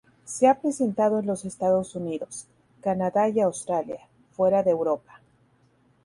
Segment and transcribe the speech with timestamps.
[0.25, 2.47] Se ha presentado en los Estados Unidos,
[2.81, 4.01] Canada y Australia,
[4.35, 5.21] fuera de Europa.